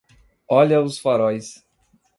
Olha 0.47 0.81
os 0.81 0.97
faróis! 0.97 1.63